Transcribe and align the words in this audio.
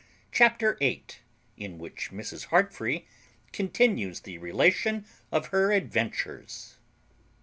CHAPTER 0.31 0.79
EIGHT 0.81 1.19
IN 1.57 1.77
WHICH 1.77 2.09
MRS. 2.11 2.45
HEARTFREE 2.45 3.05
CONTINUES 3.51 4.21
THE 4.21 4.39
RELATION 4.39 5.05
OF 5.31 5.45
HER 5.49 5.71
ADVENTURES. 5.73 6.77